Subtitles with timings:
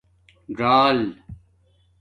[0.57, 0.97] ژݴل